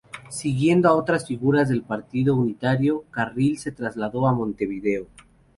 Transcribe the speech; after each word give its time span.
Siguiendo 0.29 0.89
a 0.89 0.95
otras 0.95 1.27
figuras 1.27 1.69
del 1.69 1.83
partido 1.83 2.35
unitario, 2.35 3.03
Carril 3.11 3.59
se 3.59 3.71
trasladó 3.71 4.25
a 4.27 4.33
Montevideo. 4.33 5.05